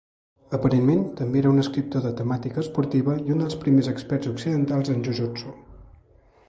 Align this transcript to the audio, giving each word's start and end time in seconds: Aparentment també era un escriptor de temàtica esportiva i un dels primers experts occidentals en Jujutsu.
Aparentment 0.57 1.03
també 1.19 1.39
era 1.41 1.51
un 1.55 1.63
escriptor 1.63 2.03
de 2.05 2.13
temàtica 2.21 2.61
esportiva 2.63 3.17
i 3.29 3.35
un 3.37 3.45
dels 3.45 3.59
primers 3.67 3.93
experts 3.95 4.35
occidentals 4.35 4.95
en 4.97 5.05
Jujutsu. 5.09 5.57